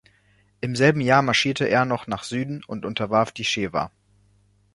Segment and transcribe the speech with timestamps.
[0.61, 3.91] Im selben Jahr marschierte er noch nach Süden und unterwarf die Shewa.